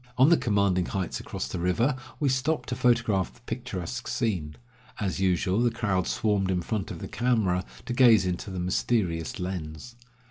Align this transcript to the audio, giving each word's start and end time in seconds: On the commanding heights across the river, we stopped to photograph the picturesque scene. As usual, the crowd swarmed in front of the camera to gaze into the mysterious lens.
On 0.17 0.29
the 0.29 0.35
commanding 0.35 0.87
heights 0.87 1.19
across 1.19 1.47
the 1.47 1.59
river, 1.59 1.95
we 2.19 2.27
stopped 2.27 2.69
to 2.69 2.75
photograph 2.75 3.31
the 3.31 3.41
picturesque 3.41 4.07
scene. 4.07 4.55
As 4.99 5.19
usual, 5.19 5.61
the 5.61 5.69
crowd 5.69 6.07
swarmed 6.07 6.49
in 6.49 6.63
front 6.63 6.89
of 6.89 6.97
the 6.97 7.07
camera 7.07 7.63
to 7.85 7.93
gaze 7.93 8.25
into 8.25 8.49
the 8.49 8.57
mysterious 8.59 9.39
lens. 9.39 9.95